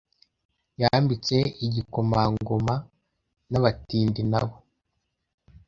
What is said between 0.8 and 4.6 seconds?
yambitse igikomangoma nabatindi, nabo